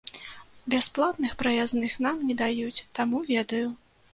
Бясплатных 0.73 1.35
праязных 1.43 1.91
нам 2.07 2.25
не 2.31 2.39
даюць, 2.43 2.85
таму 3.01 3.17
ведаю. 3.33 3.67